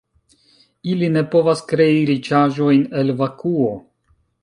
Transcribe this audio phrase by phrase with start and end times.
[0.93, 3.73] Ili ne povas krei riĉaĵojn el vakuo.